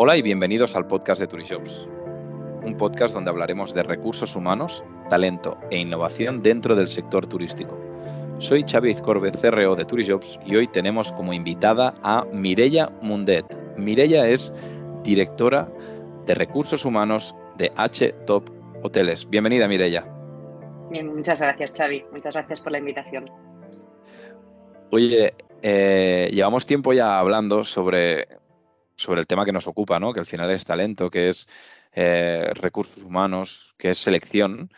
[0.00, 1.84] Hola y bienvenidos al podcast de Turishops,
[2.62, 7.76] un podcast donde hablaremos de recursos humanos, talento e innovación dentro del sector turístico.
[8.38, 13.44] Soy Xavi Corbe, CRO de Turishops y hoy tenemos como invitada a Mireia Mundet.
[13.76, 14.54] Mireia es
[15.02, 15.68] directora
[16.26, 18.48] de recursos humanos de H Top
[18.84, 19.28] Hoteles.
[19.28, 20.06] Bienvenida, Mireia.
[20.92, 22.04] Bien, muchas gracias, Xavi.
[22.12, 23.28] Muchas gracias por la invitación.
[24.92, 28.28] Oye, eh, llevamos tiempo ya hablando sobre
[28.98, 30.12] sobre el tema que nos ocupa, ¿no?
[30.12, 31.48] Que al final es talento, que es
[31.92, 34.70] eh, recursos humanos, que es selección.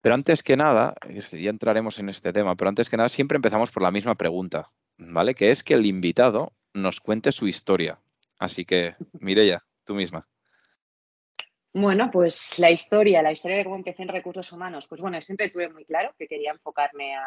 [0.00, 0.94] Pero antes que nada,
[1.32, 4.70] ya entraremos en este tema, pero antes que nada siempre empezamos por la misma pregunta,
[4.96, 5.34] ¿vale?
[5.34, 7.98] Que es que el invitado nos cuente su historia.
[8.38, 10.28] Así que, Mireya, tú misma.
[11.72, 14.86] Bueno, pues la historia, la historia de cómo empecé en recursos humanos.
[14.88, 17.24] Pues bueno, siempre tuve muy claro que quería enfocarme a,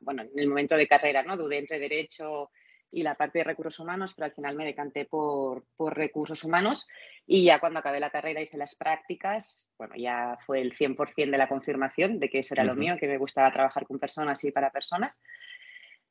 [0.00, 1.36] bueno, en el momento de carrera, ¿no?
[1.36, 2.50] Dudé entre derecho
[2.90, 6.86] y la parte de recursos humanos, pero al final me decanté por, recursos humanos
[7.26, 11.38] y ya cuando acabé la carrera hice las prácticas, bueno, ya fue el 100% de
[11.38, 14.52] la confirmación de que eso era lo mío, que me gustaba trabajar con personas y
[14.52, 15.22] para personas.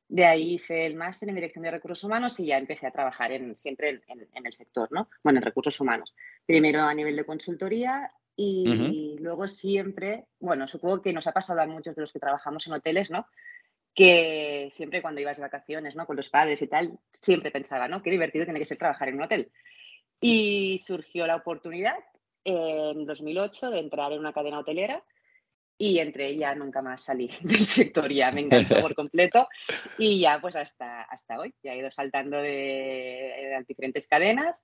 [0.07, 3.31] De ahí hice el máster en dirección de recursos humanos y ya empecé a trabajar
[3.31, 5.09] en, siempre en, el sector, ¿no?
[5.23, 6.15] Bueno, en recursos humanos.
[6.45, 11.67] Primero a nivel de consultoría y luego siempre, bueno, supongo que nos ha pasado a
[11.67, 13.25] muchos de los que trabajamos en hoteles, ¿no?
[13.95, 16.05] Que siempre cuando ibas de vacaciones, ¿no?
[16.05, 18.03] Con los padres y tal, siempre pensaba, ¿no?
[18.03, 19.51] Qué divertido tiene que ser trabajar en un hotel.
[20.19, 21.95] Y surgió la oportunidad
[22.43, 25.03] en 2008 de entrar en una cadena hotelera
[25.77, 29.47] y entre ella nunca más salí del sector, ya me encantó por completo
[29.97, 34.61] y ya pues hasta, hasta hoy, ya he ido saltando de, de diferentes cadenas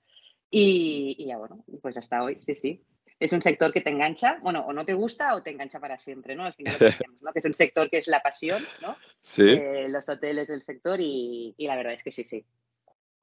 [0.49, 2.83] y, y, ya bueno, pues hasta hoy, sí, sí
[3.21, 5.99] es un sector que te engancha, bueno, o no te gusta o te engancha para
[5.99, 6.43] siempre, ¿no?
[6.43, 7.31] Al final lo que ¿no?
[7.31, 8.97] Que es un sector que es la pasión, ¿no?
[9.21, 9.47] Sí.
[9.47, 12.43] Eh, los hoteles del sector y, la verdad es que sí, sí.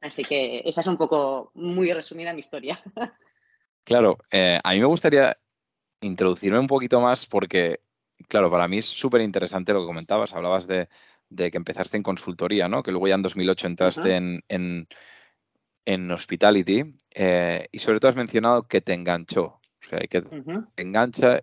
[0.01, 2.81] Así que esa es un poco muy resumida mi historia.
[3.85, 5.35] Claro, eh, a mí me gustaría
[6.03, 7.81] introducirme un poquito más porque,
[8.29, 10.35] claro, para mí es súper interesante lo que comentabas.
[10.35, 10.89] Hablabas de,
[11.35, 12.83] que empezaste en consultoría, ¿no?
[12.83, 14.45] Que luego ya en 2008 entraste en,
[15.87, 19.58] en, Hospitality eh, y sobre todo has mencionado que te enganchó.
[19.89, 20.23] O sea, que
[20.77, 21.43] engancha.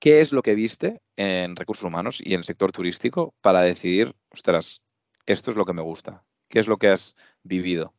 [0.00, 4.14] ¿Qué es lo que viste en recursos humanos y en el sector turístico para decidir,
[4.30, 4.82] ostras,
[5.26, 6.24] esto es lo que me gusta?
[6.48, 7.94] ¿Qué es lo que has vivido?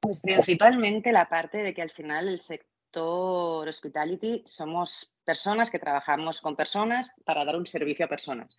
[0.00, 6.40] Pues principalmente la parte de que al final el sector hospitality somos personas que trabajamos
[6.40, 8.58] con personas para dar un servicio a personas.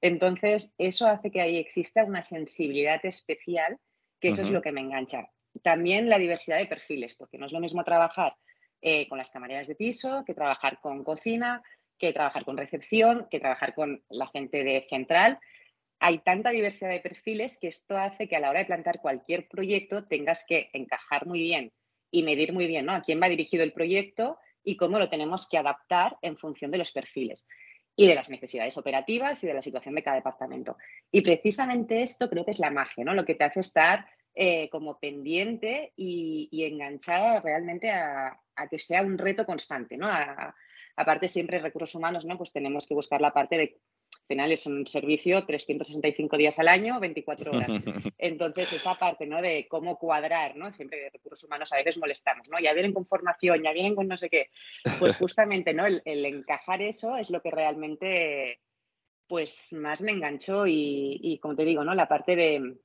[0.00, 3.78] Entonces, eso hace que ahí exista una sensibilidad especial,
[4.20, 5.28] que eso es lo que me engancha.
[5.62, 8.36] También la diversidad de perfiles, porque no es lo mismo trabajar
[8.82, 11.62] eh, con las camareras de piso, que trabajar con cocina,
[11.98, 15.38] que trabajar con recepción, que trabajar con la gente de central.
[16.00, 19.46] Hay tanta diversidad de perfiles que esto hace que a la hora de plantear cualquier
[19.46, 21.72] proyecto tengas que encajar muy bien
[22.10, 22.92] y medir muy bien ¿no?
[22.92, 26.78] a quién va dirigido el proyecto y cómo lo tenemos que adaptar en función de
[26.78, 27.46] los perfiles
[27.94, 30.76] y de las necesidades operativas y de la situación de cada departamento.
[31.12, 33.14] Y precisamente esto creo que es la magia, ¿no?
[33.14, 38.38] Lo que te hace estar eh, como pendiente y, enganchada realmente a,
[38.70, 40.08] que sea un reto constante, ¿no?
[40.96, 42.36] aparte siempre recursos humanos, ¿no?
[42.36, 43.80] Pues tenemos que buscar la parte de
[44.22, 47.68] al final es un servicio 365 días al año, 24 horas.
[48.18, 49.42] Entonces, esa parte, ¿no?
[49.42, 50.72] De cómo cuadrar, ¿no?
[50.72, 52.58] Siempre recursos humanos a veces molestamos, ¿no?
[52.58, 54.48] Ya vienen con formación, ya vienen con no sé qué.
[54.98, 55.84] Pues justamente, ¿no?
[55.86, 58.60] El, encajar eso es lo que realmente,
[59.26, 61.94] pues, más me enganchó y, y como te digo, ¿no?
[61.94, 62.76] La parte de,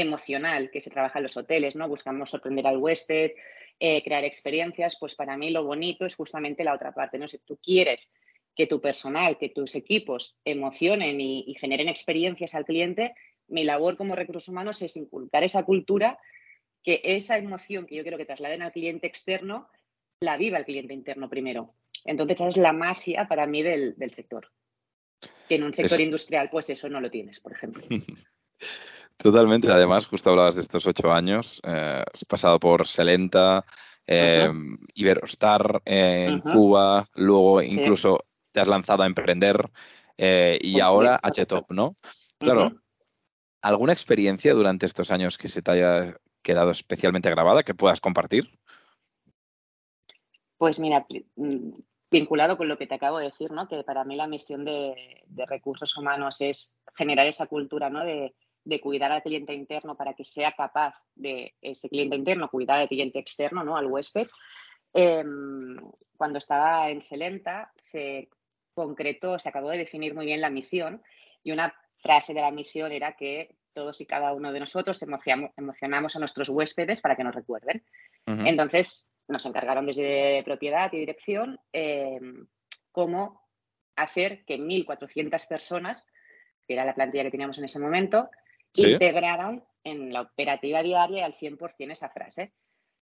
[0.00, 1.88] emocional que se trabaja en los hoteles, ¿no?
[1.88, 3.32] Buscamos sorprender al huésped,
[3.80, 7.26] eh, crear experiencias, pues para mí lo bonito es justamente la otra parte, ¿no?
[7.26, 8.12] Si tú quieres
[8.58, 13.14] que tu personal, que tus equipos emocionen y, generen experiencias al cliente,
[13.46, 16.18] mi labor como recursos humanos es inculcar esa cultura,
[16.82, 19.68] que esa emoción que yo quiero que trasladen al cliente externo,
[20.20, 21.74] la viva el cliente interno primero.
[22.04, 24.50] Entonces, esa es la magia para mí del, sector.
[25.48, 27.82] Que en un sector industrial, pues eso no lo tienes, por ejemplo.
[29.18, 29.70] Totalmente.
[29.70, 31.60] Además, justo hablabas de estos ocho años.
[31.64, 33.64] Eh, has pasado por Selenta,
[34.06, 34.48] eh,
[34.94, 39.70] Iberostar en Cuba, luego incluso te has lanzado a emprender
[40.16, 41.96] eh, y ahora HTOP, ¿no?
[42.38, 42.80] Claro.
[43.60, 48.48] ¿Alguna experiencia durante estos años que se te haya quedado especialmente grabada que puedas compartir?
[50.56, 51.06] Pues mira,
[51.36, 51.72] mm,
[52.10, 53.68] vinculado con lo que te acabo de decir, ¿no?
[53.68, 58.04] Que para mí la misión de, de recursos humanos es generar esa cultura, ¿no?
[58.04, 58.34] De,
[58.68, 62.88] de cuidar al cliente interno para que sea capaz de ese cliente interno cuidar al
[62.88, 63.78] cliente externo, ¿no?
[63.78, 64.28] al huésped.
[64.92, 65.78] Em,
[66.16, 68.28] cuando estaba en Selenta se
[68.74, 71.02] concretó, se acabó de definir muy bien la misión
[71.42, 76.14] y una frase de la misión era que todos y cada uno de nosotros emocionamos
[76.14, 77.82] a nuestros huéspedes para que nos recuerden.
[78.26, 82.20] Entonces, nos encargaron desde propiedad y dirección eh,
[82.92, 83.48] cómo
[83.96, 86.04] hacer que 1.400 personas,
[86.66, 88.30] que era la plantilla que teníamos en ese momento,
[88.74, 92.52] integraran en la operativa diaria al 100% esa frase.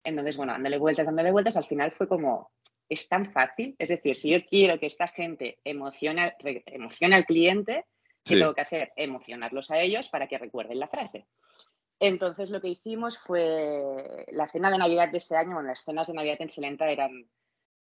[0.02, 2.50] Entonces, bueno, dándole vueltas, dándole vueltas, al final fue como,
[2.88, 3.74] es tan fácil.
[3.78, 6.34] Es decir, si yo quiero que esta gente emocione,
[6.66, 7.86] emocione al cliente,
[8.24, 8.92] ¿qué tengo que hacer?
[8.96, 11.26] Emocionarlos a ellos para que recuerden la frase.
[12.00, 16.06] Entonces lo que hicimos fue la cena de Navidad de ese año, bueno, las cenas
[16.08, 17.28] de Navidad en Silenta eran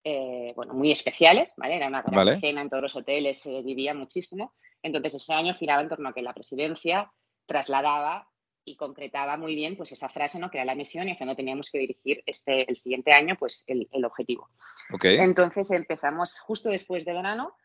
[0.04, 1.78] eh, bueno, muy especiales, ¿vale?
[1.78, 4.54] Era una gran cena en todos los hoteles, se vivía muchísimo.
[4.84, 7.12] Entonces ese año giraba en torno a que la presidencia
[7.46, 8.30] trasladaba
[8.66, 10.50] y concretaba muy bien pues esa frase, ¿no?
[10.50, 13.64] Que era la misión y hacia dónde teníamos que dirigir este, el siguiente año, pues
[13.68, 14.50] el, objetivo.
[15.04, 17.56] Entonces empezamos justo después de verano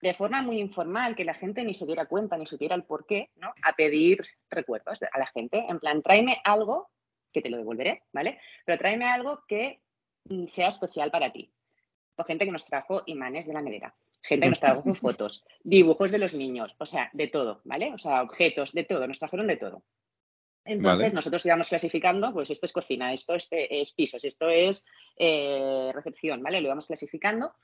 [0.00, 3.06] de forma muy informal, que la gente ni se diera cuenta ni supiera el por
[3.06, 3.52] qué, ¿no?
[3.62, 6.88] A pedir recuerdos a la gente, en plan, tráeme algo
[7.32, 8.40] que te lo devolveré, ¿vale?
[8.64, 9.80] Pero tráeme algo que
[10.48, 11.52] sea especial para ti.
[12.16, 16.10] O gente que nos trajo imanes de la nevera, gente que nos trajo fotos, dibujos
[16.10, 17.92] de los niños, o sea, de todo, ¿vale?
[17.94, 19.82] O sea, objetos, de todo, nos trajeron de todo.
[20.64, 24.84] Entonces nosotros íbamos clasificando, pues esto es cocina, esto es, eh, pisos, esto es
[25.16, 26.60] eh, recepción, ¿vale?
[26.60, 27.54] Lo íbamos clasificando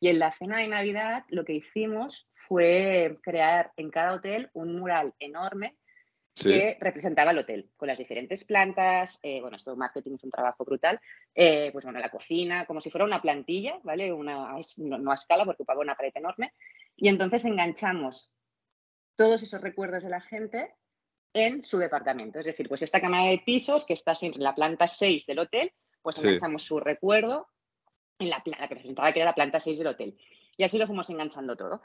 [0.00, 4.78] y en la cena de Navidad lo que hicimos fue crear en cada hotel un
[4.78, 5.76] mural enorme
[6.42, 10.64] que representaba el hotel, con las diferentes plantas, eh, bueno, esto marketing es un trabajo
[10.64, 11.00] brutal,
[11.34, 14.12] eh, pues bueno, la cocina, como si fuera una plantilla, ¿vale?
[14.12, 16.52] Una, no, a escala porque ocupaba una pared enorme.
[16.96, 18.34] Y entonces enganchamos
[19.16, 20.74] todos esos recuerdos de la gente
[21.32, 22.38] en su departamento.
[22.38, 25.72] Es decir, pues esta cámara de pisos que está en la planta 6 del hotel,
[26.02, 27.48] pues enganchamos su recuerdo
[28.18, 30.18] en la, la que presentaba que era la planta 6 del hotel.
[30.56, 31.82] Y así lo fuimos enganchando todo.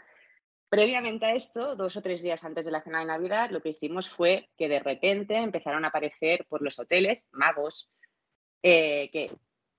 [0.74, 3.70] Previamente a esto, dos o tres días antes de la cena de Navidad, lo que
[3.70, 7.92] hicimos fue que de repente empezaron a aparecer por los hoteles magos
[8.64, 9.30] eh, que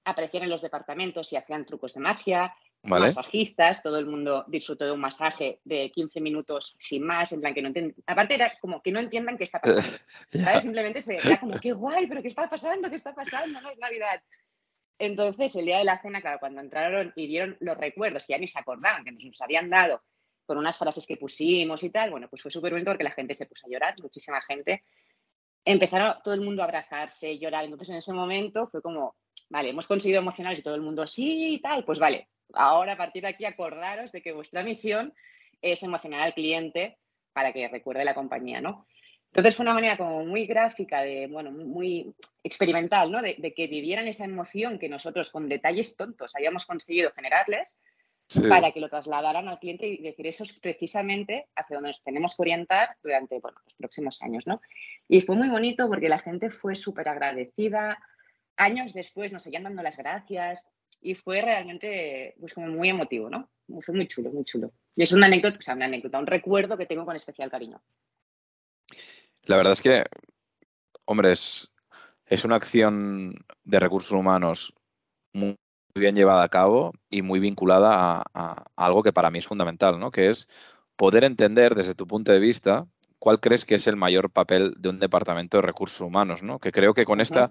[0.04, 2.54] aparecían en los departamentos y hacían trucos de magia,
[2.84, 7.54] masajistas, todo el mundo disfrutó de un masaje de 15 minutos sin más, en plan
[7.54, 7.96] que no entiendan.
[8.06, 9.98] Aparte era como que no entiendan qué está pasando.
[10.62, 13.78] Simplemente se era como, qué guay, pero qué está pasando, qué está pasando, no es
[13.78, 14.22] Navidad.
[15.00, 18.46] Entonces, el día de la cena, claro, cuando entraron y vieron los recuerdos, ya ni
[18.46, 20.00] se acordaban que nos habían dado
[20.46, 23.34] con unas frases que pusimos y tal, bueno, pues fue súper bonito porque la gente
[23.34, 24.84] se puso a llorar, muchísima gente.
[25.64, 27.64] Empezaron todo el mundo a abrazarse, llorar.
[27.64, 29.16] Entonces, en ese momento fue como,
[29.48, 32.96] vale, hemos conseguido emocionar y todo el mundo, sí, y tal, pues vale, ahora a
[32.96, 35.14] partir de aquí acordaros de que vuestra misión
[35.62, 36.98] es emocionar al cliente
[37.32, 38.86] para que recuerde la compañía, ¿no?
[39.34, 42.14] Entonces fue una manera como muy gráfica, de, bueno, muy
[42.44, 43.20] experimental, ¿no?
[43.20, 47.76] De, que vivieran esa emoción que nosotros con detalles tontos habíamos conseguido generarles
[48.48, 52.36] para que lo trasladaran al cliente y decir, eso es precisamente hacia donde nos tenemos
[52.36, 54.60] que orientar durante bueno, los próximos años, ¿no?
[55.08, 57.98] Y fue muy bonito porque la gente fue súper agradecida.
[58.56, 60.68] Años después nos seguían dando las gracias
[61.00, 63.50] y fue realmente pues, como muy emotivo, ¿no?
[63.80, 64.72] Fue muy chulo, muy chulo.
[64.96, 67.82] Y es una anécdota, o sea, una anécdota, un recuerdo que tengo con especial cariño.
[69.46, 70.04] La verdad es que,
[71.04, 71.68] hombre, es,
[72.44, 73.34] una acción
[73.64, 74.72] de recursos humanos
[75.32, 75.56] muy
[75.94, 80.10] bien llevada a cabo y muy vinculada a, algo que para mí es fundamental, ¿no?
[80.10, 80.48] Que es
[80.96, 82.86] poder entender desde tu punto de vista
[83.18, 86.58] cuál crees que es el mayor papel de un departamento de recursos humanos, ¿no?
[86.58, 87.50] Que creo que con esta,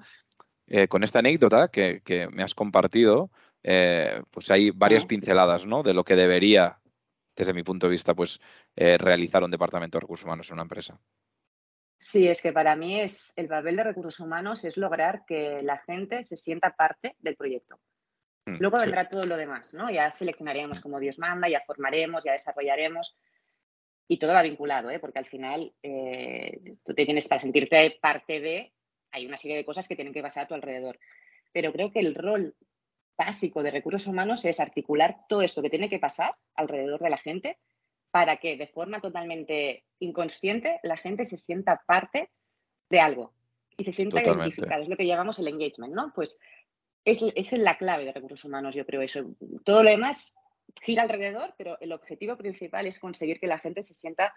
[0.67, 2.01] eh, con esta anécdota que,
[2.32, 3.32] me has compartido,
[3.63, 5.82] eh, pues hay varias pinceladas, ¿no?
[5.82, 6.79] De lo que debería,
[7.36, 8.39] desde mi punto de vista, pues
[8.75, 11.00] eh, realizar un departamento de recursos humanos en una empresa.
[11.98, 15.77] Sí, es que para mí es el papel de recursos humanos es lograr que la
[15.77, 17.79] gente se sienta parte del proyecto.
[18.45, 19.89] Mm, Luego vendrá todo lo demás, ¿no?
[19.89, 23.17] Ya seleccionaremos como Dios manda, ya formaremos, ya desarrollaremos
[24.07, 25.00] y todo va vinculado, ¿eh?
[25.00, 28.73] Porque al final eh, tú te tienes para sentirte parte de,
[29.12, 31.00] hay una serie de cosas que tienen que pasar a tu alrededor.
[31.53, 32.55] Pero creo que el rol
[33.17, 37.17] básico de recursos humanos es articular todo esto que tiene que pasar alrededor de la
[37.17, 37.59] gente
[38.12, 42.29] para que de forma totalmente inconsciente la gente se sienta parte
[42.89, 43.33] de algo
[43.77, 44.81] y se sienta identificada.
[44.81, 46.12] Es lo que llamamos el engagement, ¿no?
[46.13, 46.39] Pues
[47.05, 49.36] es, es la clave de recursos humanos, yo creo eso.
[49.63, 50.33] Todo lo demás
[50.81, 54.33] gira alrededor, pero el objetivo principal es conseguir que la gente se sienta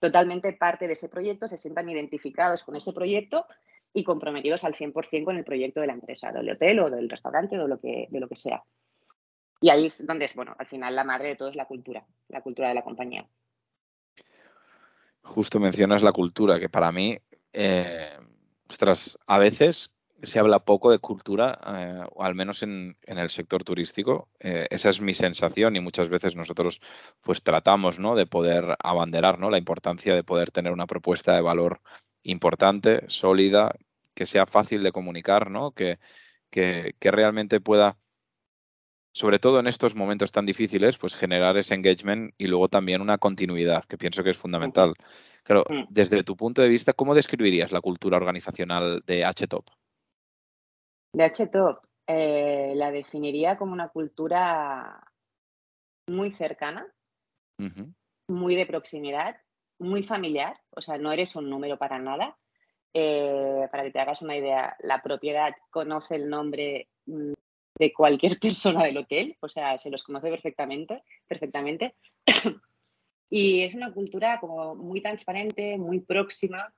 [0.00, 3.46] totalmente parte de ese proyecto, se sientan identificados con ese proyecto
[3.92, 7.58] y comprometidos al 100% con el proyecto de la empresa, del hotel o del restaurante
[7.58, 8.62] o lo que, de lo que sea.
[9.60, 12.06] Y ahí es donde es, bueno, al final la madre de todo es la cultura,
[12.28, 13.26] la cultura de la compañía.
[15.22, 17.18] Justo mencionas la cultura, que para mí,
[17.52, 18.16] eh,
[18.68, 19.90] ostras, a veces
[20.22, 24.28] se habla poco de cultura, eh, o al menos en, el sector turístico.
[24.40, 26.80] Eh, esa es mi sensación y muchas veces nosotros
[27.20, 28.14] pues tratamos ¿no?
[28.16, 29.50] de poder abanderar ¿no?
[29.50, 31.80] la importancia de poder tener una propuesta de valor
[32.22, 33.74] importante, sólida,
[34.14, 35.70] que sea fácil de comunicar, ¿no?
[35.72, 35.98] que,
[36.50, 37.96] que, realmente pueda,
[39.12, 43.18] sobre todo en estos momentos tan difíciles, pues generar ese engagement y luego también una
[43.18, 44.94] continuidad, que pienso que es fundamental.
[45.44, 45.84] Claro, mm.
[45.88, 49.68] desde tu punto de vista, ¿cómo describirías la cultura organizacional de HTOP?
[51.12, 55.00] De HTOP, eh, la definiría como una cultura
[56.06, 56.86] muy cercana,
[58.28, 59.36] muy de proximidad,
[59.78, 62.36] muy familiar, o sea, no eres un número para nada.
[62.94, 67.32] Eh, para que te hagas una idea, la propiedad conoce el nombre mm,
[67.78, 71.94] de cualquier persona del hotel, o sea, se los conoce perfectamente, perfectamente.
[73.30, 76.72] y es una cultura como muy transparente, muy próxima,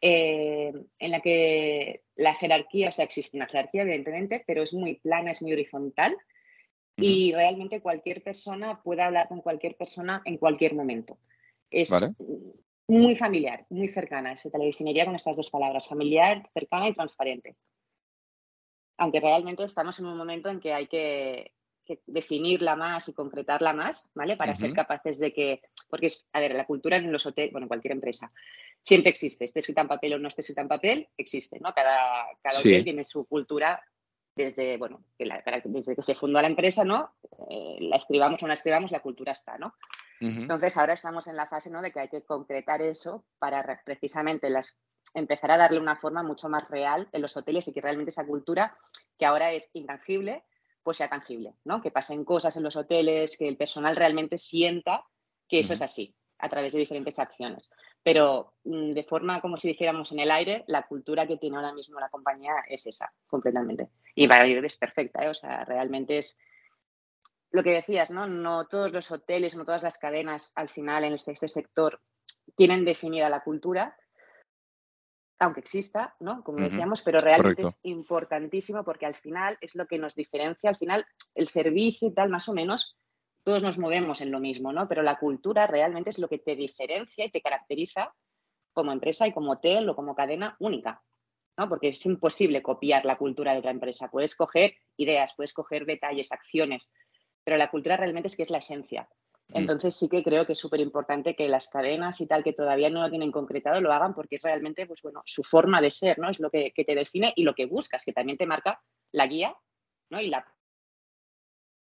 [0.00, 4.96] eh, en la que la jerarquía, o sea, existe una jerarquía, evidentemente, pero es muy
[4.96, 6.16] plana, es muy horizontal
[6.96, 11.18] y realmente cualquier persona puede hablar con cualquier persona en cualquier momento.
[11.70, 11.90] Es
[12.88, 14.36] muy familiar, muy cercana.
[14.36, 17.56] Se te la definiría con estas dos palabras, familiar, cercana y transparente.
[18.98, 21.52] Aunque realmente estamos en un momento en que hay que,
[22.06, 24.36] definirla más y concretarla más, ¿vale?
[24.36, 27.64] Para ser capaces de que, porque es, a ver, la cultura en los hoteles, bueno,
[27.64, 28.32] en cualquier empresa,
[28.82, 31.72] siempre existe, esté escrita en papel o no esté escrita en papel, existe, ¿no?
[31.72, 33.82] Cada, cada hotel tiene su cultura
[34.34, 35.28] desde, bueno, que
[35.64, 37.14] desde que se fundó la empresa, ¿no?
[37.50, 39.74] Eh, la escribamos o no la escribamos, la cultura está, ¿no?
[40.22, 41.80] Entonces ahora estamos en la fase, ¿no?
[41.80, 44.76] De que hay que concretar eso para precisamente las,
[45.14, 48.26] empezar a darle una forma mucho más real en los hoteles y que realmente esa
[48.26, 48.76] cultura,
[49.18, 50.44] que ahora es intangible,
[50.82, 51.80] pues sea tangible, ¿no?
[51.80, 55.04] Que pasen cosas en los hoteles, que el personal realmente sienta
[55.48, 57.70] que eso es así, a través de diferentes acciones.
[58.02, 61.74] Pero mm, de forma como si dijéramos en el aire, la cultura que tiene ahora
[61.74, 63.88] mismo la compañía es esa, completamente.
[64.14, 65.28] Y para ir es perfecta, ¿eh?
[65.28, 66.36] o sea, realmente es
[67.50, 68.26] lo que decías, ¿no?
[68.26, 72.00] No todos los hoteles, no todas las cadenas al final en este, este sector
[72.56, 73.96] tienen definida la cultura,
[75.40, 76.44] aunque exista, ¿no?
[76.44, 80.76] Como decíamos, pero realmente es importantísimo porque al final es lo que nos diferencia, al
[80.76, 82.98] final el servicio y tal, más o menos,
[83.42, 84.86] todos nos movemos en lo mismo, ¿no?
[84.86, 88.14] Pero la cultura realmente es lo que te diferencia y te caracteriza
[88.74, 91.02] como empresa y como hotel o como cadena única,
[91.56, 91.70] ¿no?
[91.70, 94.10] Porque es imposible copiar la cultura de otra empresa.
[94.10, 96.94] Puedes coger ideas, puedes coger detalles, acciones,
[97.44, 99.08] pero la cultura realmente es que es la esencia.
[99.52, 99.58] Mm.
[99.58, 102.90] Entonces sí que creo que es súper importante que las cadenas y tal que todavía
[102.90, 106.18] no lo tienen concretado lo hagan porque es realmente, pues bueno, su forma de ser,
[106.18, 106.30] ¿no?
[106.30, 108.80] Es lo que, que te define y lo que buscas, que también te marca
[109.12, 109.56] la guía,
[110.10, 110.20] ¿no?
[110.20, 110.46] Y la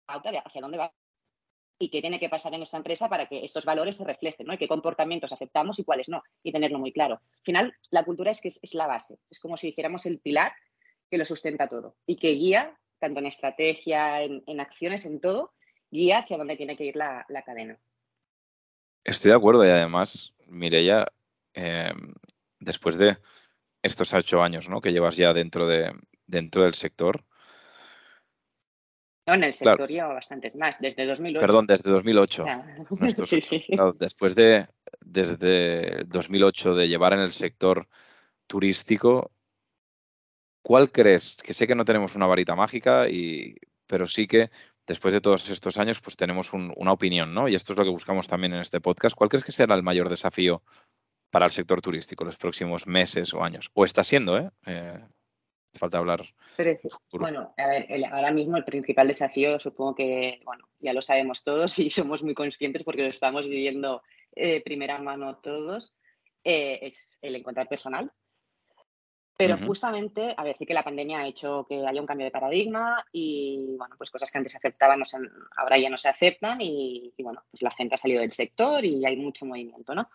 [0.06, 0.92] pauta de hacia dónde va
[1.78, 4.54] y qué tiene que pasar en esta empresa para que estos valores se reflejen, ¿no?
[4.54, 7.14] Y qué comportamientos aceptamos y cuáles no, y tenerlo muy claro.
[7.14, 10.52] Al final, la cultura es que es, la base, es como si dijéramos el pilar
[11.10, 15.52] que lo sustenta todo y que guía, tanto en estrategia, en, acciones, en todo,
[15.94, 17.78] guía hacia dónde tiene que ir la, cadena.
[19.04, 21.06] Estoy de acuerdo y además, Mireya,
[21.54, 21.92] eh,
[22.58, 23.16] después de
[23.80, 24.80] estos ocho años ¿no?
[24.80, 25.92] que llevas ya dentro, de,
[26.26, 27.24] dentro del sector,
[29.26, 31.40] no, en el sector lleva bastantes más, desde 2008.
[31.40, 32.44] Perdón, desde 2008.
[33.98, 34.68] después de
[35.00, 37.88] desde 2008 de llevar en el sector
[38.46, 39.32] turístico,
[40.60, 41.38] ¿cuál crees?
[41.42, 44.50] Que sé que no tenemos una varita mágica, y, pero sí que
[44.86, 47.48] después de todos estos años, pues tenemos una opinión, ¿no?
[47.48, 49.16] Y esto es lo que buscamos también en este podcast.
[49.16, 50.62] ¿Cuál crees que será el mayor desafío
[51.30, 53.70] para el sector turístico los próximos meses o años?
[53.74, 54.50] O está siendo, ¿eh?
[54.66, 54.98] eh
[55.78, 56.22] falta hablar.
[57.12, 61.78] bueno, a ver, ahora mismo el principal desafío, supongo que, bueno, ya lo sabemos todos
[61.78, 64.02] y somos muy conscientes porque lo estamos viviendo
[64.34, 65.96] de primera mano todos,
[66.42, 68.12] eh, es el encontrar personal.
[69.46, 72.30] Pero justamente, a ver, sí que la pandemia ha hecho que haya un cambio de
[72.30, 75.02] paradigma y, bueno, pues cosas que antes aceptaban
[75.56, 78.84] ahora ya no se aceptan y, y, bueno, pues la gente ha salido del sector
[78.84, 80.08] y hay mucho movimiento, ¿no?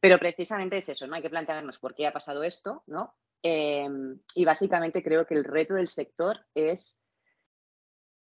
[0.00, 1.14] Pero precisamente es eso, ¿no?
[1.14, 3.14] Hay que plantearnos por qué ha pasado esto, ¿no?
[3.42, 6.96] Em, y básicamente creo que el reto del sector es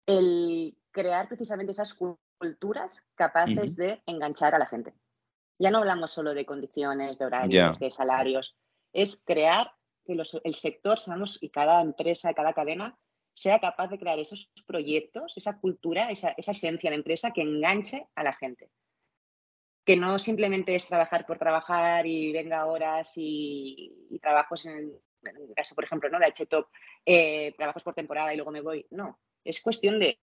[0.05, 4.93] el crear precisamente esas culturas capaces de enganchar a la gente.
[5.59, 8.57] Ya no hablamos solo de condiciones, de horarios, de salarios,
[8.93, 9.73] es crear
[10.05, 12.97] que el sector, sabemos, y cada empresa, cada cadena,
[13.35, 18.23] sea capaz de crear esos proyectos, esa cultura, esa esencia de empresa que enganche a
[18.23, 18.69] la gente
[19.85, 25.75] que no simplemente es trabajar por trabajar y venga horas y, trabajos en el, caso,
[25.75, 26.19] por ejemplo, ¿no?
[26.19, 26.67] de HTOP,
[27.05, 28.85] eh, trabajos por temporada y luego me voy.
[28.91, 30.19] No, es cuestión de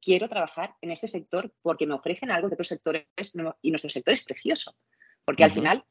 [0.00, 3.06] quiero trabajar en este sector porque me ofrecen algo que otros sectores
[3.62, 4.74] y nuestro sector es precioso,
[5.24, 5.84] porque al final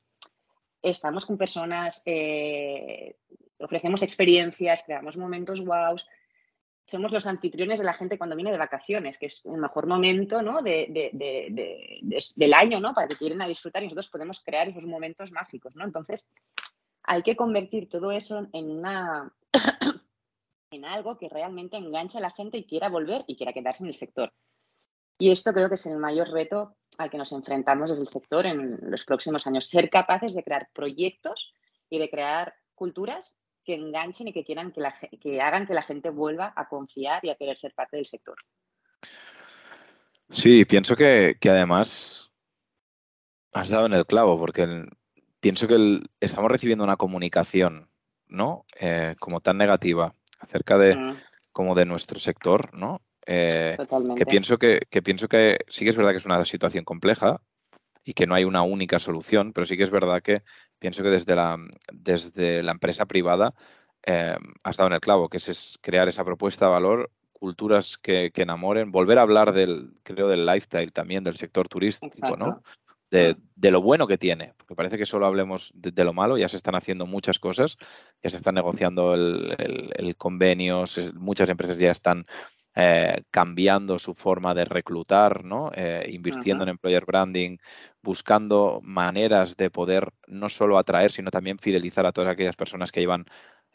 [0.82, 3.18] estamos con personas, eh,
[3.60, 5.96] ofrecemos experiencias, creamos momentos wow,
[6.86, 10.42] somos los anfitriones de la gente cuando viene de vacaciones, que es el mejor momento
[10.42, 10.62] ¿no?
[10.62, 12.94] del año ¿no?
[12.94, 15.76] para que quieren a disfrutar y nosotros podemos crear esos momentos mágicos.
[15.76, 15.86] ¿no?
[15.86, 16.28] Entonces,
[17.04, 19.34] hay que convertir todo eso en una,
[20.72, 23.88] en algo que realmente enganche a la gente y quiera volver y quiera quedarse en
[23.88, 24.34] el sector.
[25.18, 28.46] Y esto creo que es el mayor reto al que nos enfrentamos desde el sector
[28.46, 31.54] en los próximos años, ser capaces de crear proyectos
[31.90, 35.84] y de crear culturas que enganchen y que quieran que, la, que hagan que la
[35.84, 38.36] gente vuelva a confiar y a querer ser parte del sector.
[40.30, 42.32] Sí, pienso que, además
[43.54, 44.86] has dado en el clavo, porque
[45.42, 47.90] pienso que estamos recibiendo una comunicación,
[48.28, 48.66] ¿no?
[48.80, 51.18] Eh, como tan negativa acerca de, mm.
[51.52, 53.02] como de nuestro sector, ¿no?
[53.26, 53.78] Eh,
[54.16, 57.42] que pienso que, pienso que sí que es verdad que es una situación compleja
[58.04, 60.44] y que no hay una única solución, pero sí que es verdad que
[60.80, 61.58] pienso que desde la,
[61.94, 63.54] desde la empresa privada
[64.04, 68.32] eh, has dado en el clavo, que es, crear esa propuesta de valor, culturas que,
[68.36, 72.62] enamoren, volver a hablar del, creo, del lifestyle también, del sector turístico, ¿no?
[73.10, 73.36] De,
[73.72, 76.76] lo bueno que tiene, porque parece que solo hablemos de, lo malo, ya se están
[76.76, 77.78] haciendo muchas cosas,
[78.24, 79.56] ya se están negociando el,
[79.96, 80.86] el, convenio,
[81.16, 82.26] muchas empresas ya están
[82.74, 85.72] eh, cambiando su forma de reclutar, ¿no?
[85.76, 87.58] Eh, invirtiendo en employer branding,
[88.02, 93.02] buscando maneras de poder no solo atraer, sino también fidelizar a todas aquellas personas que
[93.02, 93.26] llevan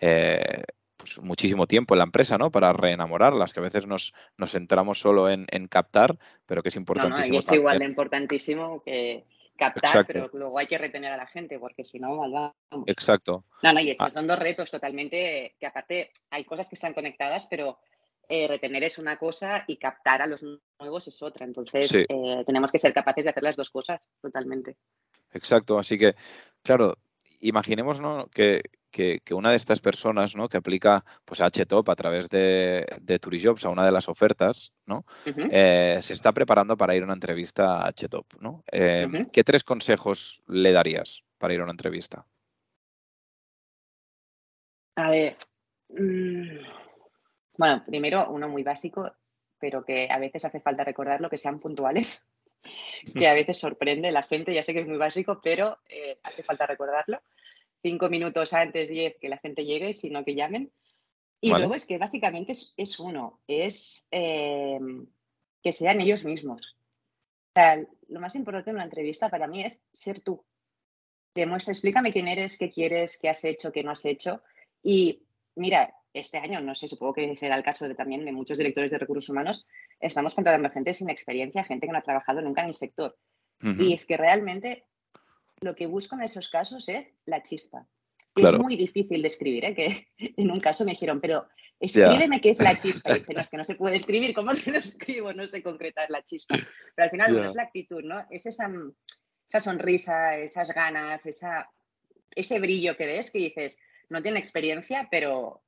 [0.00, 0.62] eh,
[0.97, 2.50] pues muchísimo tiempo en la empresa, ¿no?
[2.50, 7.37] Para reenamorarlas, que a veces nos, nos centramos solo en, captar, pero que es importantísimo.
[7.37, 9.26] y es igual de importantísimo que
[9.57, 12.55] captar, pero luego hay que retener a la gente, porque si no, vamos.
[12.87, 13.45] Exacto.
[13.62, 14.11] No, no, y ah.
[14.11, 17.79] son dos retos totalmente, que aparte hay cosas que están conectadas, pero
[18.28, 20.45] eh, retener es una cosa y captar a los
[20.80, 21.47] nuevos es otra.
[21.47, 24.76] Entonces, eh, tenemos que ser capaces de hacer las dos cosas totalmente.
[25.33, 26.14] Exacto, así que,
[26.62, 26.97] claro,
[27.40, 28.00] imaginemos
[28.33, 28.62] que,
[29.30, 30.49] una de estas personas ¿no?
[30.49, 35.04] que aplica pues, HTOP a través de, de Turijobs a una de las ofertas, ¿no?
[35.25, 38.40] Eh, se está preparando para ir a una entrevista a HTOP.
[38.40, 38.64] ¿no?
[38.71, 42.26] ¿Qué tres consejos le darías para ir a una entrevista?
[44.97, 45.36] A ver.
[45.91, 46.58] Mm,
[47.58, 49.12] bueno, primero, uno muy básico,
[49.58, 52.25] pero que a veces hace falta recordarlo, que sean puntuales,
[53.14, 56.42] que a veces sorprende la gente, ya sé que es muy básico, pero eh, hace
[56.42, 57.21] falta recordarlo.
[57.82, 60.73] Cinco minutos antes, diez, que la gente llegue, sino que llamen.
[61.40, 64.80] Y luego es que básicamente es, uno, es eh,
[65.62, 66.76] que sean ellos mismos.
[67.50, 70.45] O sea, lo más importante en una entrevista para mí es ser tú.
[71.34, 74.42] Demuestra, explícame quién eres, qué quieres, qué has hecho, qué no has hecho.
[74.82, 75.23] Y
[75.54, 78.90] mira, este año, no sé, supongo que será el caso de, también de muchos directores
[78.90, 79.66] de recursos humanos,
[80.00, 83.16] estamos contratando gente sin experiencia, gente que no ha trabajado nunca en el sector.
[83.60, 84.84] Y es que realmente
[85.60, 87.86] lo que busco en esos casos es la chispa.
[88.34, 89.75] Es muy difícil de escribir, ¿eh?
[89.75, 91.47] que en un caso me dijeron, pero
[91.80, 93.10] escríbeme qué es la chispa.
[93.16, 95.32] Y dicen, es que no se puede escribir, ¿cómo que no escribo?
[95.32, 96.56] No sé concretar la chispa.
[96.95, 98.26] Pero al final no es la actitud, ¿no?
[98.30, 98.71] Es esa,
[99.49, 101.71] esa sonrisa, esas ganas, esa,
[102.30, 103.78] ese brillo que ves que dices,
[104.10, 105.62] no tiene experiencia, pero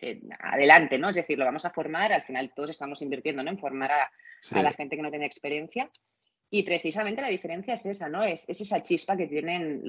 [0.00, 1.10] eh, adelante, ¿no?
[1.10, 3.50] Es decir, lo vamos a formar, al final todos estamos invirtiendo, ¿no?
[3.50, 4.10] En formar a,
[4.62, 5.90] la gente que no tiene experiencia.
[6.50, 8.24] Y precisamente la diferencia es esa, ¿no?
[8.24, 9.82] Es, esa chispa que tienen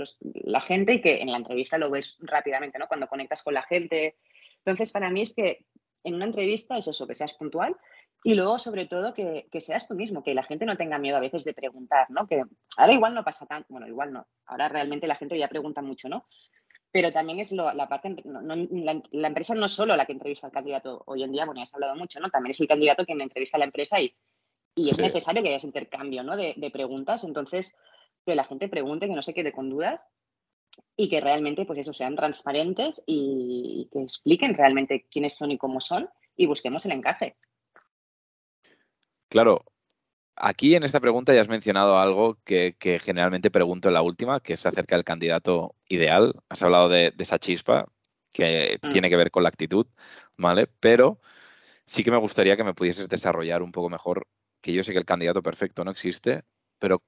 [0.43, 2.87] la gente y que en la entrevista lo ves rápidamente, ¿no?
[2.87, 4.17] Cuando conectas con la gente.
[4.59, 5.65] Entonces, para mí es que
[6.03, 7.75] en una entrevista es eso, que seas puntual
[8.23, 11.17] y luego, sobre todo, que, que, seas tú mismo, que la gente no tenga miedo
[11.17, 12.25] a veces de preguntar, ¿no?
[12.25, 12.43] Que
[12.77, 16.07] ahora igual no pasa tanto, bueno, igual no, ahora realmente la gente ya pregunta mucho,
[16.07, 16.25] ¿no?
[16.93, 21.01] Pero también es la parte, la, empresa no es solo la que entrevista al candidato
[21.07, 22.29] hoy en día, bueno, ya has hablado mucho, ¿no?
[22.29, 24.15] También es el candidato quien entrevista a la empresa y,
[24.75, 26.37] y es necesario que haya ese intercambio, ¿no?
[26.37, 27.73] De, preguntas, entonces
[28.27, 30.05] que la gente pregunte, que no se quede con dudas
[30.95, 35.81] y que realmente, pues eso, sean transparentes y que expliquen realmente quiénes son y cómo
[35.81, 37.37] son y busquemos el encaje.
[39.29, 39.65] Claro,
[40.35, 44.53] Aquí en esta pregunta ya has mencionado algo que, generalmente pregunto en la última, que
[44.53, 46.33] es acerca del candidato ideal.
[46.49, 47.87] Has hablado de, esa chispa
[48.31, 48.89] que mm.
[48.89, 49.85] tiene que ver con la actitud,
[50.37, 50.67] ¿vale?
[50.79, 51.19] Pero
[51.85, 54.27] sí que me gustaría que me pudieses desarrollar un poco mejor,
[54.61, 56.43] que yo sé que el candidato perfecto no existe,
[56.79, 57.03] pero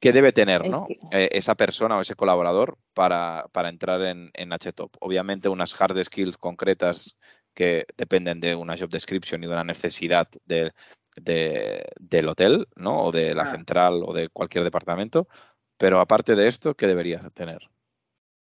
[0.00, 0.88] ¿qué debe tener ¿no?
[1.12, 4.96] Eh, esa persona o ese colaborador para, entrar en, en HTOP?
[5.00, 7.16] Obviamente unas hard skills concretas
[7.54, 10.72] que dependen de una job description y de una necesidad de,
[11.20, 13.04] del hotel, ¿no?
[13.04, 13.50] O de la ah.
[13.50, 15.28] central o de cualquier departamento.
[15.76, 17.68] Pero aparte de esto, ¿qué deberías tener?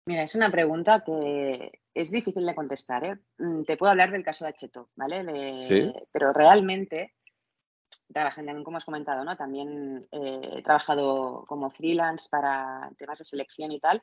[0.05, 3.05] Mira, es una pregunta que es difícil de contestar.
[3.05, 3.17] ¿eh?
[3.39, 5.23] Mm, te puedo hablar del caso de Acheto, ¿vale?
[5.63, 5.93] ¿Sí?
[6.11, 7.15] Pero realmente,
[8.13, 9.35] trabajando, como has comentado, ¿no?
[9.35, 14.01] También eh, he trabajado como freelance para temas de selección y tal.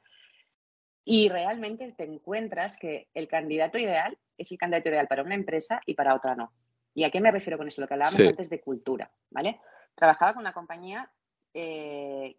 [1.07, 5.81] Y realmente te encuentras que el candidato ideal es el candidato ideal para una empresa
[5.87, 6.53] y para otra no.
[6.95, 7.81] ¿Y a qué me refiero con eso?
[7.81, 9.61] Lo que hablábamos antes de cultura, ¿vale?
[9.95, 11.11] Trabajaba con una compañía
[11.53, 12.37] eh,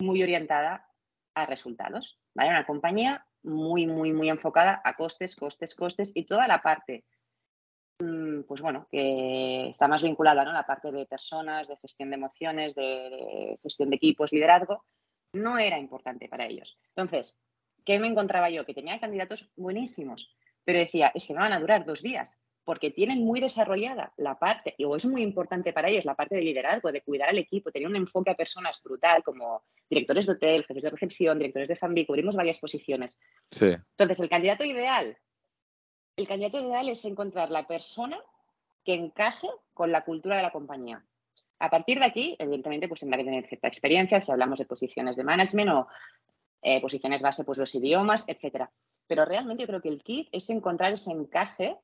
[0.00, 0.88] muy orientada
[1.34, 2.50] a resultados, ¿vale?
[2.50, 7.04] Una compañía muy, muy, muy enfocada a costes, costes, costes y toda la parte,
[8.00, 12.16] mm, pues bueno, que está más vinculada, a La parte de personas, de gestión de
[12.16, 14.84] emociones, de gestión de equipos, liderazgo,
[15.34, 16.78] no era importante para ellos.
[16.96, 17.38] Entonces,
[17.84, 18.64] ¿qué me encontraba yo?
[18.64, 22.90] Que tenía candidatos buenísimos, pero decía, es que me van a durar dos días, porque
[22.90, 26.90] tienen muy desarrollada la parte, o es muy importante para ellos la parte de liderazgo,
[26.90, 30.82] de cuidar al equipo, tener un enfoque a personas brutal, como directores de hotel, jefes
[30.82, 33.18] de recepción, directores de family, cubrimos varias posiciones.
[33.50, 33.66] Sí.
[33.66, 35.16] Entonces, el candidato ideal,
[36.16, 38.18] el candidato ideal es encontrar la persona
[38.84, 41.04] que encaje con la cultura de la compañía.
[41.58, 45.16] A partir de aquí, evidentemente, pues tendrá que tener cierta experiencia, si hablamos de posiciones
[45.16, 45.88] de management o
[46.62, 48.70] eh, posiciones base, pues los idiomas, etcétera.
[49.06, 51.78] Pero realmente yo creo que el kit es encontrar ese encaje.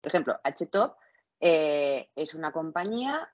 [0.00, 0.96] Por ejemplo, HTOP
[1.40, 3.28] eh, es una compañía,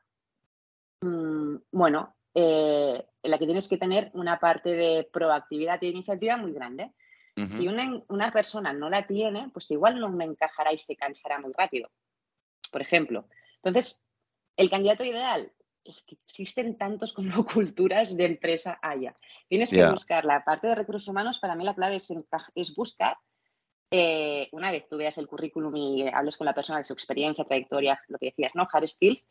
[1.01, 6.37] mm, bueno, eh, en la que tienes que tener una parte de proactividad e iniciativa
[6.37, 6.93] muy grande.
[7.37, 11.41] Si una, una, persona no la tiene, pues igual no me encajará y se cansará
[11.41, 11.91] muy rápido.
[12.71, 13.27] Por ejemplo.
[13.57, 14.01] Entonces,
[14.57, 15.51] el candidato ideal
[15.85, 19.17] es que existen tantos como culturas de empresa haya.
[19.49, 22.13] Tienes que buscar la parte de recursos humanos, para mí la clave es,
[22.55, 23.17] es buscar,
[23.97, 27.45] eh, una vez tú veas el currículum y hables con la persona de su experiencia,
[27.45, 28.67] trayectoria, lo que decías, ¿no?
[28.73, 29.29] Hard skills,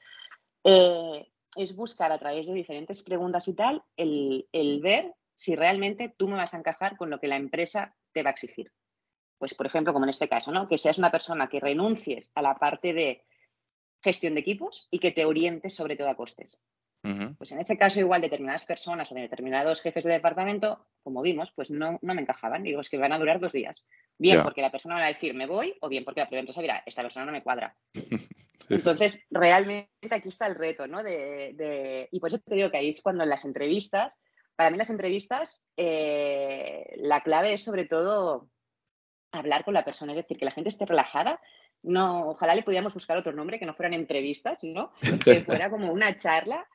[0.63, 6.15] eh, es buscar a través de diferentes preguntas y tal, el, el ver si realmente
[6.17, 8.71] tú me vas a encajar con lo que la empresa te va a exigir.
[9.37, 10.69] Pues, por ejemplo, como en este caso, ¿no?
[10.69, 13.25] Que seas una persona que renuncies a la parte de
[14.01, 16.61] gestión de equipos y que te orientes sobre todo a costes.
[17.37, 21.69] Pues en ese caso, igual determinadas personas o determinados jefes de departamento, como vimos, pues
[21.69, 22.63] no, no me encajaban.
[22.63, 23.85] Digo, es que van a durar dos días.
[24.17, 26.61] Bien porque la persona va a decir me voy, o bien porque la propia empresa
[26.61, 27.75] dirá, esta persona no me cuadra.
[28.69, 31.03] Entonces, realmente aquí está el reto, ¿no?
[31.03, 34.17] De, y por eso te digo que ahí es cuando en las entrevistas,
[34.55, 38.49] para mí las entrevistas, eh, la clave es sobre todo
[39.33, 41.41] hablar con la persona, es decir, que la gente esté relajada
[41.83, 44.91] no, ojalá le pudiéramos buscar otro nombre que no fueran entrevistas, ¿no?
[45.23, 46.65] Que fuera como una charla.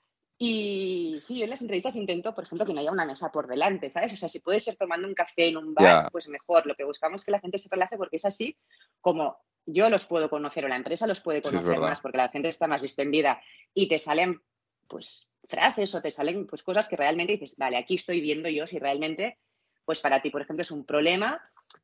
[0.40, 3.48] Y sí, yo en las entrevistas intento, por ejemplo, que no haya una mesa por
[3.48, 4.12] delante, ¿sabes?
[4.12, 6.64] O sea, si puede ser tomando un café en un bar, pues mejor.
[6.64, 8.57] Lo que buscamos es que la gente se relaje porque es así
[9.01, 12.48] como yo los puedo conocer o la empresa los puede conocer más porque la gente
[12.48, 13.42] está más distendida
[13.74, 14.40] y te salen,
[14.87, 18.66] pues, frases o te salen, pues, cosas que realmente dices, vale, aquí estoy viendo yo
[18.66, 19.38] si realmente,
[19.85, 21.42] pues, para ti, por ejemplo, es un problema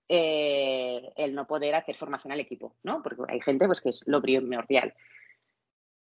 [0.09, 3.03] eh, el no poder hacer formación al equipo, ¿no?
[3.03, 4.95] Porque hay gente pues, que es lo primordial.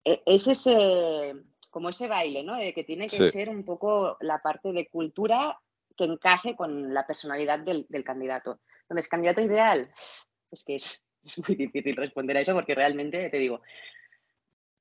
[0.05, 1.33] E, es ese,
[1.73, 2.55] como ese baile, ¿no?
[2.55, 5.59] De que tiene que ser un poco la parte de cultura
[5.97, 8.61] que encaje con la personalidad del, candidato.
[8.83, 9.91] Entonces, candidato ideal,
[10.51, 11.03] es que es,
[11.47, 13.61] muy difícil responder a eso porque realmente, te digo,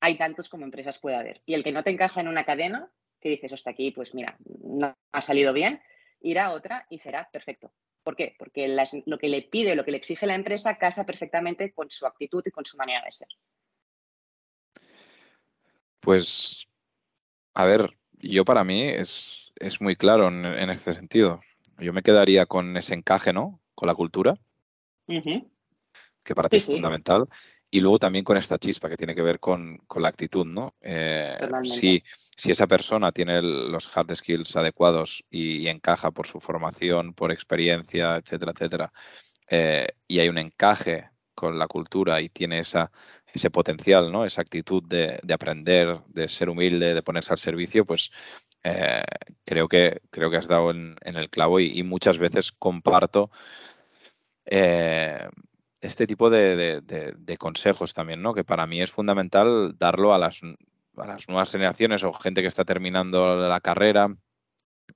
[0.01, 1.43] hay tantos como empresas puede haber.
[1.47, 4.37] Y el que no te encaja en una cadena, que dices, hasta aquí, pues mira,
[4.63, 5.81] no ha salido bien,
[6.21, 7.73] irá a otra y será perfecto.
[8.05, 8.35] ¿Por qué?
[8.39, 8.69] Porque
[9.07, 12.43] lo que le pide, lo que le exige la empresa casa perfectamente con su actitud
[12.45, 13.29] y con su manera de ser.
[16.01, 16.67] Pues,
[17.55, 21.41] a ver, yo para mí es, muy claro en, este sentido.
[21.79, 23.61] Yo me quedaría con ese encaje, ¿no?
[23.75, 24.37] Con la cultura,
[25.07, 27.27] que para ti es fundamental
[27.75, 30.75] y luego también con esta chispa que tiene que ver con, la actitud, ¿no?
[30.83, 32.03] Eh, si,
[32.37, 38.17] si, esa persona tiene los hard skills adecuados y, encaja por su formación, por experiencia,
[38.17, 38.93] etcétera, etcétera,
[39.49, 42.93] eh, y hay un encaje con la cultura y tiene esa,
[43.33, 44.25] ese potencial, ¿no?
[44.25, 48.11] Esa actitud de, aprender, de ser humilde, de ponerse al servicio, pues
[48.63, 49.03] eh,
[49.45, 53.31] creo que creo que has dado en, el clavo y, muchas veces comparto
[55.83, 58.35] este tipo de, consejos también, ¿no?
[58.35, 60.41] Que para mí es fundamental darlo a las,
[60.97, 64.15] a las nuevas generaciones o gente que está terminando la carrera,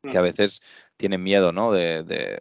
[0.02, 0.24] que a mm.
[0.24, 0.62] veces
[0.96, 1.72] tienen miedo, ¿no?
[1.72, 2.40] De,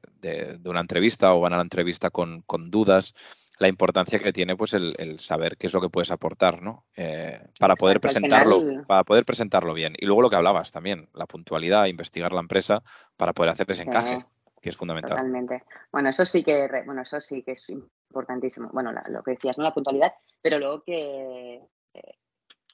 [0.66, 3.14] una entrevista o van a la entrevista con, dudas.
[3.60, 6.86] La importancia que tiene, pues, el, saber qué es lo que puedes aportar, ¿no?
[6.96, 9.94] Eh, para poder presentarlo, para poder presentarlo bien.
[9.98, 12.84] Y luego lo que hablabas también, la puntualidad, investigar la empresa
[13.15, 14.26] para poder hacer ese encaje
[14.62, 15.18] que es fundamental.
[15.18, 15.63] Totalmente.
[15.91, 18.70] Bueno, eso sí que, bueno, eso sí que es importantísimo.
[18.74, 19.63] Bueno, lo que decías, ¿no?
[19.63, 21.62] La puntualidad, pero luego que,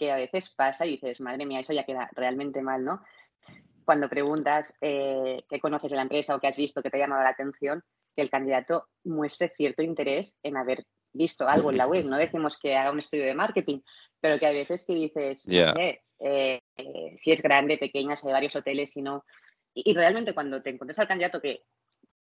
[0.02, 3.04] que a veces pasa y dices, madre mía, eso ya queda realmente mal, ¿no?
[3.86, 7.02] Cuando preguntas eh, qué conoces de la empresa o qué has visto que te ha
[7.02, 7.84] llamado la atención,
[8.16, 12.06] que el candidato muestre cierto interés en haber visto algo en la web.
[12.06, 13.80] No decimos que haga un estudio de marketing,
[14.20, 16.62] pero que a veces que dices, no sé, eh,
[17.16, 19.26] si es grande, pequeña, si hay varios hoteles, si no.
[19.74, 21.64] Y, y, realmente cuando te encuentras al candidato que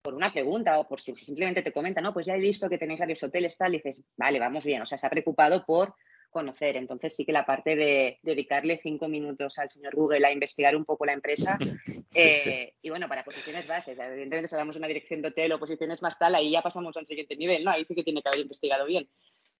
[0.02, 2.78] por una pregunta o por si simplemente te comenta, no, pues ya he visto que
[2.78, 5.96] tenéis varios hoteles, tal, y dices, vale, vamos bien, o sea, se ha preocupado por
[6.32, 6.76] conocer.
[6.78, 10.86] Entonces sí que la parte de dedicarle cinco minutos al señor Google a investigar un
[10.86, 11.58] poco la empresa
[12.16, 16.02] eh, y bueno, para posiciones bases, evidentemente si damos una dirección de hotel o posiciones
[16.02, 17.72] más tal, ahí ya pasamos al siguiente nivel, ¿no?
[17.72, 19.08] Ahí sí que tiene que haber investigado bien.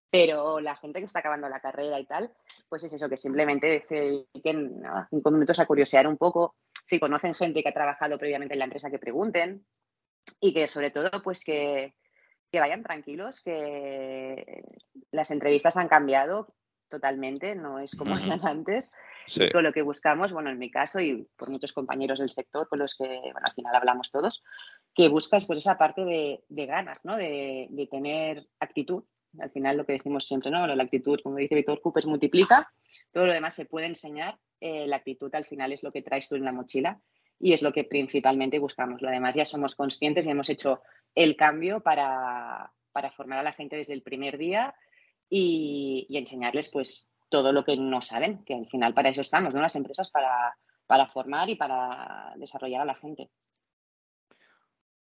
[0.10, 2.34] Pero la gente que está acabando la carrera y tal,
[2.68, 6.56] pues es eso, que simplemente se dediquen cinco minutos a curiosear un poco.
[6.90, 9.66] Si conocen gente que ha trabajado previamente en la empresa, que pregunten.
[10.42, 11.96] Y que sobre todo, pues que,
[12.52, 14.64] que vayan tranquilos, que
[15.12, 16.54] las entrevistas han cambiado
[16.92, 18.94] totalmente, no es como eran antes.
[19.52, 22.80] Todo lo que buscamos, bueno, en mi caso y por muchos compañeros del sector con
[22.80, 24.44] los que, bueno, al final hablamos todos,
[24.94, 27.16] que buscas pues esa parte de, ganas, ¿no?
[27.16, 29.04] De, de, tener actitud.
[29.40, 30.68] Al final lo que decimos siempre, ¿no?
[30.68, 32.72] La actitud, como dice Víctor Cupes, multiplica.
[33.12, 34.38] Todo lo demás se puede enseñar.
[34.60, 37.02] Eh, la actitud al final es lo que traes tú en la mochila
[37.40, 39.02] y es lo que principalmente buscamos.
[39.02, 40.82] Lo demás ya somos conscientes y hemos hecho
[41.16, 44.76] el cambio para, para formar a la gente desde el primer día
[45.34, 49.62] y, enseñarles pues todo lo que no saben, que al final para eso estamos, ¿no?
[49.62, 53.30] Las empresas para, para formar y para desarrollar a la gente.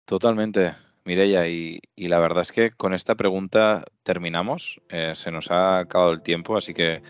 [0.07, 0.73] Totalmente,
[1.05, 4.81] Mireya, y, y, la verdad es que con esta pregunta terminamos.
[4.89, 7.03] Eh, se nos ha acabado el tiempo, así que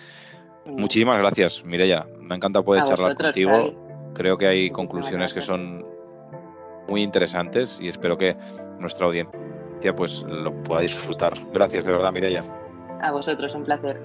[0.67, 2.07] muchísimas gracias, Mireya.
[2.19, 4.13] Me ha encantado poder charlar contigo.
[4.15, 5.85] Creo que hay conclusiones que son
[6.89, 8.37] muy interesantes y espero que
[8.79, 11.35] nuestra audiencia pues lo pueda disfrutar.
[11.53, 12.64] Gracias de verdad, Mireya.
[13.05, 14.01] A vosotros, un placer.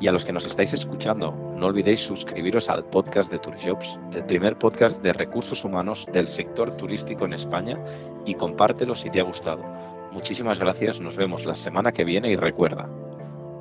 [0.00, 4.24] Y a los que nos estáis escuchando, no olvidéis suscribiros al podcast de Tourjobs, el
[4.24, 7.78] primer podcast de recursos humanos del sector turístico en España,
[8.26, 9.64] y compártelo si te ha gustado.
[10.10, 12.88] Muchísimas gracias, nos vemos la semana que viene y recuerda,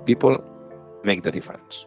[0.03, 0.39] people
[1.03, 1.85] make the difference.